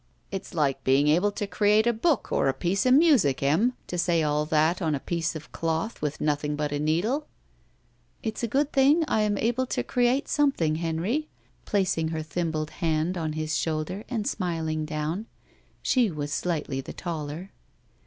[0.31, 3.99] *'It's like being able to create a book or a piece of music, Em, to
[3.99, 7.27] say all that on a piece of doth with nothing but a needle."
[8.23, 11.29] It's a good thing I am able to create something, Henry,"
[11.65, 15.27] placing her thimbled hand on his shoulder and smiling down.
[15.83, 17.51] She was slightly the taller.